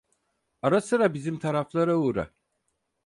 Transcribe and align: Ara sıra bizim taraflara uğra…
Ara 0.61 0.81
sıra 0.81 1.13
bizim 1.13 1.39
taraflara 1.39 1.95
uğra… 1.95 2.31